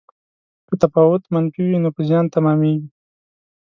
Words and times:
که 0.67 0.73
تفاوت 0.83 1.23
منفي 1.33 1.61
وي 1.65 1.77
نو 1.83 1.89
په 1.95 2.01
زیان 2.07 2.25
تمامیږي. 2.35 2.87